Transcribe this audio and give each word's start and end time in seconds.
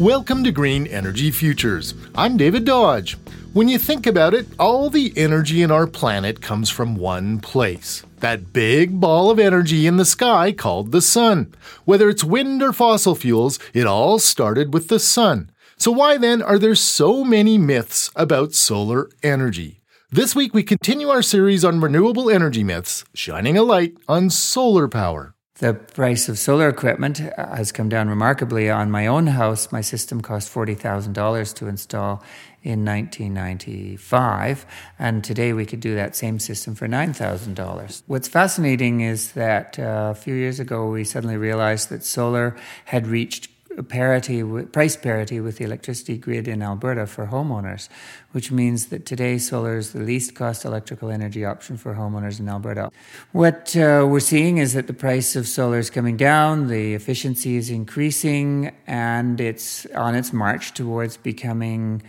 Welcome 0.00 0.42
to 0.42 0.50
Green 0.50 0.88
Energy 0.88 1.30
Futures. 1.30 1.94
I'm 2.16 2.36
David 2.36 2.64
Dodge. 2.64 3.16
When 3.52 3.68
you 3.68 3.78
think 3.78 4.08
about 4.08 4.34
it, 4.34 4.48
all 4.58 4.90
the 4.90 5.12
energy 5.16 5.62
in 5.62 5.70
our 5.70 5.86
planet 5.86 6.40
comes 6.40 6.68
from 6.68 6.96
one 6.96 7.38
place 7.38 8.02
that 8.18 8.52
big 8.52 8.98
ball 8.98 9.30
of 9.30 9.38
energy 9.38 9.86
in 9.86 9.96
the 9.96 10.04
sky 10.04 10.50
called 10.50 10.90
the 10.90 11.00
sun. 11.00 11.54
Whether 11.84 12.08
it's 12.08 12.24
wind 12.24 12.60
or 12.60 12.72
fossil 12.72 13.14
fuels, 13.14 13.60
it 13.72 13.86
all 13.86 14.18
started 14.18 14.74
with 14.74 14.88
the 14.88 14.98
sun. 14.98 15.52
So, 15.76 15.92
why 15.92 16.18
then 16.18 16.42
are 16.42 16.58
there 16.58 16.74
so 16.74 17.22
many 17.22 17.56
myths 17.56 18.10
about 18.16 18.52
solar 18.52 19.08
energy? 19.22 19.80
This 20.10 20.34
week, 20.34 20.52
we 20.52 20.64
continue 20.64 21.08
our 21.08 21.22
series 21.22 21.64
on 21.64 21.80
renewable 21.80 22.28
energy 22.28 22.64
myths, 22.64 23.04
shining 23.14 23.56
a 23.56 23.62
light 23.62 23.96
on 24.08 24.28
solar 24.28 24.88
power. 24.88 25.36
The 25.64 25.72
price 25.72 26.28
of 26.28 26.38
solar 26.38 26.68
equipment 26.68 27.16
has 27.38 27.72
come 27.72 27.88
down 27.88 28.10
remarkably. 28.10 28.68
On 28.68 28.90
my 28.90 29.06
own 29.06 29.28
house, 29.28 29.72
my 29.72 29.80
system 29.80 30.20
cost 30.20 30.52
$40,000 30.52 31.54
to 31.54 31.68
install 31.68 32.22
in 32.62 32.84
1995, 32.84 34.66
and 34.98 35.24
today 35.24 35.54
we 35.54 35.64
could 35.64 35.80
do 35.80 35.94
that 35.94 36.14
same 36.16 36.38
system 36.38 36.74
for 36.74 36.86
$9,000. 36.86 38.02
What's 38.06 38.28
fascinating 38.28 39.00
is 39.00 39.32
that 39.32 39.78
uh, 39.78 40.12
a 40.12 40.14
few 40.14 40.34
years 40.34 40.60
ago 40.60 40.90
we 40.90 41.02
suddenly 41.02 41.38
realized 41.38 41.88
that 41.88 42.04
solar 42.04 42.54
had 42.84 43.06
reached 43.06 43.48
parity, 43.82 44.42
price 44.64 44.96
parity 44.96 45.40
with 45.40 45.58
the 45.58 45.64
electricity 45.64 46.16
grid 46.16 46.46
in 46.46 46.62
Alberta 46.62 47.06
for 47.06 47.26
homeowners, 47.26 47.88
which 48.32 48.50
means 48.52 48.86
that 48.86 49.04
today 49.04 49.38
solar 49.38 49.76
is 49.76 49.92
the 49.92 50.00
least 50.00 50.34
cost 50.34 50.64
electrical 50.64 51.10
energy 51.10 51.44
option 51.44 51.76
for 51.76 51.94
homeowners 51.94 52.38
in 52.38 52.48
Alberta. 52.48 52.90
What 53.32 53.76
uh, 53.76 54.06
we're 54.08 54.20
seeing 54.20 54.58
is 54.58 54.74
that 54.74 54.86
the 54.86 54.94
price 54.94 55.36
of 55.36 55.48
solar 55.48 55.78
is 55.78 55.90
coming 55.90 56.16
down, 56.16 56.68
the 56.68 56.94
efficiency 56.94 57.56
is 57.56 57.70
increasing, 57.70 58.74
and 58.86 59.40
it's 59.40 59.86
on 59.86 60.14
its 60.14 60.32
march 60.32 60.74
towards 60.74 61.16
becoming 61.16 62.02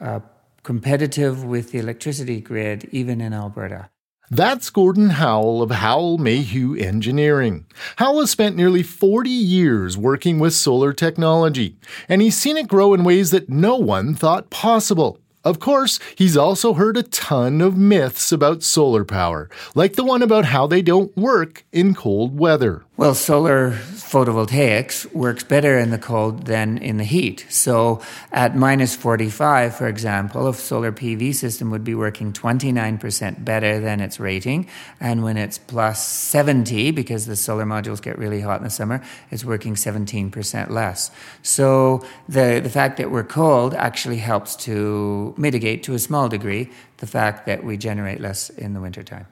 uh, 0.00 0.20
competitive 0.62 1.44
with 1.44 1.72
the 1.72 1.78
electricity 1.78 2.40
grid, 2.40 2.88
even 2.90 3.20
in 3.20 3.32
Alberta. 3.32 3.88
That's 4.30 4.70
Gordon 4.70 5.10
Howell 5.10 5.60
of 5.60 5.70
Howell 5.70 6.16
Mayhew 6.16 6.74
Engineering. 6.76 7.66
Howell 7.96 8.20
has 8.20 8.30
spent 8.30 8.56
nearly 8.56 8.82
40 8.82 9.28
years 9.28 9.98
working 9.98 10.38
with 10.38 10.54
solar 10.54 10.94
technology, 10.94 11.76
and 12.08 12.22
he's 12.22 12.34
seen 12.34 12.56
it 12.56 12.66
grow 12.66 12.94
in 12.94 13.04
ways 13.04 13.32
that 13.32 13.50
no 13.50 13.76
one 13.76 14.14
thought 14.14 14.48
possible. 14.48 15.18
Of 15.44 15.60
course, 15.60 16.00
he's 16.16 16.38
also 16.38 16.72
heard 16.72 16.96
a 16.96 17.02
ton 17.02 17.60
of 17.60 17.76
myths 17.76 18.32
about 18.32 18.62
solar 18.62 19.04
power, 19.04 19.50
like 19.74 19.92
the 19.92 20.04
one 20.04 20.22
about 20.22 20.46
how 20.46 20.66
they 20.66 20.80
don't 20.80 21.14
work 21.18 21.66
in 21.70 21.94
cold 21.94 22.38
weather. 22.38 22.82
Well, 22.96 23.16
solar 23.16 23.72
photovoltaics 23.72 25.12
works 25.12 25.42
better 25.42 25.76
in 25.76 25.90
the 25.90 25.98
cold 25.98 26.46
than 26.46 26.78
in 26.78 26.96
the 26.96 27.04
heat. 27.04 27.44
So 27.48 28.00
at 28.30 28.54
minus 28.54 28.94
45, 28.94 29.74
for 29.74 29.88
example, 29.88 30.46
a 30.46 30.54
solar 30.54 30.92
PV 30.92 31.34
system 31.34 31.72
would 31.72 31.82
be 31.82 31.96
working 31.96 32.32
29% 32.32 33.44
better 33.44 33.80
than 33.80 33.98
its 33.98 34.20
rating. 34.20 34.68
And 35.00 35.24
when 35.24 35.36
it's 35.36 35.58
plus 35.58 36.06
70, 36.06 36.92
because 36.92 37.26
the 37.26 37.34
solar 37.34 37.64
modules 37.64 38.00
get 38.00 38.16
really 38.16 38.40
hot 38.40 38.58
in 38.58 38.64
the 38.64 38.70
summer, 38.70 39.02
it's 39.32 39.44
working 39.44 39.74
17% 39.74 40.70
less. 40.70 41.10
So 41.42 42.06
the, 42.28 42.60
the 42.62 42.70
fact 42.70 42.98
that 42.98 43.10
we're 43.10 43.24
cold 43.24 43.74
actually 43.74 44.18
helps 44.18 44.54
to 44.66 45.34
mitigate 45.36 45.82
to 45.82 45.94
a 45.94 45.98
small 45.98 46.28
degree 46.28 46.70
the 46.98 47.08
fact 47.08 47.46
that 47.46 47.64
we 47.64 47.76
generate 47.76 48.20
less 48.20 48.50
in 48.50 48.72
the 48.72 48.80
wintertime. 48.80 49.26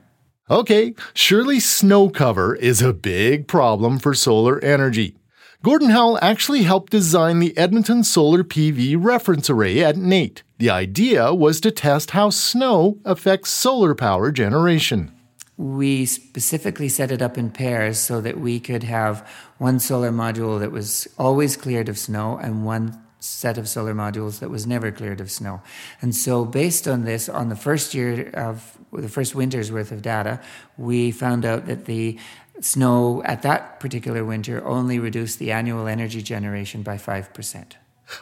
Okay, 0.52 0.94
surely 1.14 1.60
snow 1.60 2.10
cover 2.10 2.54
is 2.54 2.82
a 2.82 2.92
big 2.92 3.48
problem 3.48 3.98
for 3.98 4.12
solar 4.12 4.62
energy. 4.62 5.16
Gordon 5.62 5.88
Howell 5.88 6.18
actually 6.20 6.64
helped 6.64 6.92
design 6.92 7.38
the 7.38 7.56
Edmonton 7.56 8.04
Solar 8.04 8.44
PV 8.44 9.02
reference 9.02 9.48
array 9.48 9.82
at 9.82 9.96
NAIT. 9.96 10.42
The 10.58 10.68
idea 10.68 11.32
was 11.32 11.58
to 11.62 11.70
test 11.70 12.10
how 12.10 12.28
snow 12.28 12.98
affects 13.06 13.48
solar 13.48 13.94
power 13.94 14.30
generation. 14.30 15.10
We 15.56 16.04
specifically 16.04 16.90
set 16.90 17.10
it 17.10 17.22
up 17.22 17.38
in 17.38 17.50
pairs 17.50 17.98
so 17.98 18.20
that 18.20 18.38
we 18.38 18.60
could 18.60 18.82
have 18.82 19.26
one 19.56 19.80
solar 19.80 20.10
module 20.10 20.60
that 20.60 20.70
was 20.70 21.08
always 21.18 21.56
cleared 21.56 21.88
of 21.88 21.96
snow 21.96 22.36
and 22.36 22.66
one 22.66 23.02
set 23.22 23.58
of 23.58 23.68
solar 23.68 23.94
modules 23.94 24.40
that 24.40 24.50
was 24.50 24.66
never 24.66 24.90
cleared 24.90 25.20
of 25.20 25.30
snow. 25.30 25.62
And 26.00 26.14
so, 26.14 26.44
based 26.44 26.88
on 26.88 27.04
this, 27.04 27.28
on 27.28 27.48
the 27.48 27.56
first 27.56 27.94
year 27.94 28.30
of 28.34 28.76
the 28.92 29.08
first 29.08 29.34
winter's 29.34 29.70
worth 29.70 29.92
of 29.92 30.02
data, 30.02 30.40
we 30.76 31.12
found 31.12 31.44
out 31.44 31.66
that 31.66 31.84
the 31.84 32.18
snow 32.60 33.22
at 33.24 33.42
that 33.42 33.80
particular 33.80 34.24
winter 34.24 34.64
only 34.64 34.98
reduced 34.98 35.38
the 35.38 35.52
annual 35.52 35.86
energy 35.86 36.22
generation 36.22 36.82
by 36.82 36.96
5%. 36.96 37.72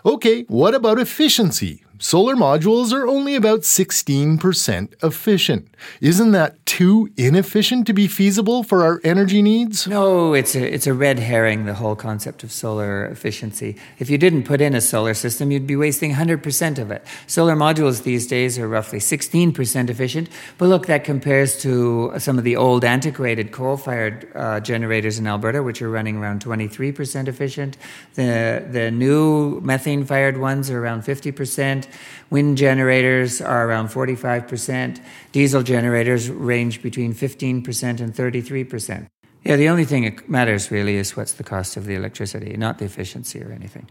Okay, 0.04 0.44
what 0.44 0.74
about 0.74 0.98
efficiency? 0.98 1.84
Solar 2.02 2.34
modules 2.34 2.94
are 2.94 3.06
only 3.06 3.34
about 3.34 3.60
16% 3.60 4.94
efficient. 5.04 5.68
Isn't 6.00 6.30
that 6.30 6.64
too 6.64 7.10
inefficient 7.18 7.86
to 7.88 7.92
be 7.92 8.06
feasible 8.06 8.62
for 8.62 8.82
our 8.82 9.02
energy 9.04 9.42
needs? 9.42 9.86
No, 9.86 10.32
it's 10.32 10.54
a, 10.54 10.74
it's 10.74 10.86
a 10.86 10.94
red 10.94 11.18
herring, 11.18 11.66
the 11.66 11.74
whole 11.74 11.94
concept 11.94 12.42
of 12.42 12.50
solar 12.50 13.04
efficiency. 13.04 13.76
If 13.98 14.08
you 14.08 14.16
didn't 14.16 14.44
put 14.44 14.62
in 14.62 14.74
a 14.74 14.80
solar 14.80 15.12
system, 15.12 15.50
you'd 15.50 15.66
be 15.66 15.76
wasting 15.76 16.14
100% 16.14 16.78
of 16.78 16.90
it. 16.90 17.04
Solar 17.26 17.54
modules 17.54 18.02
these 18.04 18.26
days 18.26 18.58
are 18.58 18.66
roughly 18.66 18.98
16% 18.98 19.90
efficient, 19.90 20.30
but 20.56 20.70
look, 20.70 20.86
that 20.86 21.04
compares 21.04 21.60
to 21.60 22.14
some 22.16 22.38
of 22.38 22.44
the 22.44 22.56
old 22.56 22.82
antiquated 22.82 23.52
coal 23.52 23.76
fired 23.76 24.26
uh, 24.34 24.58
generators 24.60 25.18
in 25.18 25.26
Alberta, 25.26 25.62
which 25.62 25.82
are 25.82 25.90
running 25.90 26.16
around 26.16 26.42
23% 26.42 27.28
efficient. 27.28 27.76
The, 28.14 28.64
the 28.70 28.90
new 28.90 29.60
methane 29.80 30.04
fired 30.04 30.36
ones 30.36 30.70
are 30.70 30.78
around 30.78 31.02
50%. 31.02 31.86
Wind 32.28 32.58
generators 32.58 33.40
are 33.40 33.66
around 33.66 33.88
45%. 33.88 35.00
Diesel 35.32 35.62
generators 35.62 36.28
range 36.28 36.82
between 36.82 37.14
15% 37.14 38.00
and 38.00 38.14
33%. 38.14 39.06
Yeah, 39.42 39.56
the 39.56 39.70
only 39.70 39.86
thing 39.86 40.04
that 40.04 40.28
matters 40.28 40.70
really 40.70 40.96
is 40.96 41.16
what's 41.16 41.32
the 41.32 41.44
cost 41.44 41.78
of 41.78 41.86
the 41.86 41.94
electricity, 41.94 42.54
not 42.58 42.76
the 42.76 42.84
efficiency 42.84 43.42
or 43.42 43.52
anything. 43.52 43.88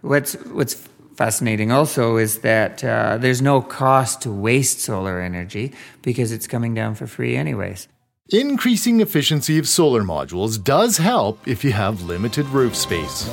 What's, 0.00 0.32
what's 0.46 0.74
fascinating 1.14 1.70
also 1.70 2.16
is 2.16 2.40
that 2.40 2.82
uh, 2.82 3.16
there's 3.18 3.40
no 3.40 3.62
cost 3.62 4.22
to 4.22 4.32
waste 4.32 4.80
solar 4.80 5.20
energy 5.20 5.72
because 6.02 6.32
it's 6.32 6.48
coming 6.48 6.74
down 6.74 6.96
for 6.96 7.06
free, 7.06 7.36
anyways. 7.36 7.86
Increasing 8.30 9.00
efficiency 9.00 9.56
of 9.56 9.68
solar 9.68 10.02
modules 10.02 10.62
does 10.62 10.96
help 10.96 11.46
if 11.46 11.62
you 11.62 11.70
have 11.70 12.02
limited 12.02 12.46
roof 12.46 12.74
space. 12.74 13.30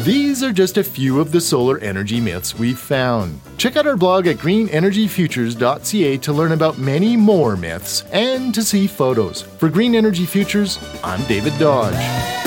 These 0.00 0.42
are 0.42 0.52
just 0.52 0.76
a 0.76 0.84
few 0.84 1.20
of 1.20 1.32
the 1.32 1.40
solar 1.40 1.78
energy 1.78 2.20
myths 2.20 2.58
we've 2.58 2.78
found. 2.78 3.40
Check 3.56 3.76
out 3.76 3.86
our 3.86 3.96
blog 3.96 4.26
at 4.26 4.36
greenenergyfutures.ca 4.36 6.18
to 6.18 6.32
learn 6.34 6.52
about 6.52 6.76
many 6.76 7.16
more 7.16 7.56
myths 7.56 8.04
and 8.12 8.54
to 8.54 8.62
see 8.62 8.86
photos. 8.86 9.40
For 9.40 9.70
Green 9.70 9.94
Energy 9.94 10.26
Futures, 10.26 10.78
I'm 11.02 11.24
David 11.24 11.58
Dodge. 11.58 12.45